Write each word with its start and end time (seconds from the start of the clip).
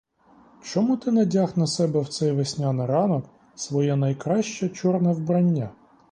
Чому 0.61 0.97
ти 0.97 1.11
надяг 1.11 1.57
на 1.57 1.67
себе 1.67 1.99
в 2.01 2.07
цей 2.07 2.31
весняний 2.31 2.85
ранок 2.87 3.29
своє 3.55 3.95
найкраще 3.95 4.69
чорне 4.69 5.11
вбрання? 5.11 5.69